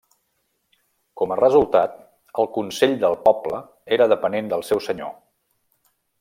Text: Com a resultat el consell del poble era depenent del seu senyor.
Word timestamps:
Com 1.21 1.33
a 1.33 1.37
resultat 1.39 1.99
el 2.45 2.49
consell 2.57 2.97
del 3.05 3.19
poble 3.29 3.61
era 3.99 4.09
depenent 4.15 4.51
del 4.55 4.67
seu 4.71 4.83
senyor. 4.89 5.15